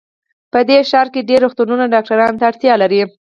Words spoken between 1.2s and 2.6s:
ډېر روغتونونه ډاکټرانو ته